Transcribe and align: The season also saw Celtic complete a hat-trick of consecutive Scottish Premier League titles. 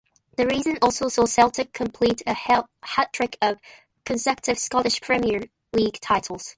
The 0.35 0.49
season 0.49 0.79
also 0.81 1.09
saw 1.09 1.25
Celtic 1.27 1.73
complete 1.73 2.23
a 2.25 2.33
hat-trick 2.33 3.37
of 3.39 3.59
consecutive 4.03 4.57
Scottish 4.57 4.99
Premier 4.99 5.43
League 5.75 5.99
titles. 6.01 6.49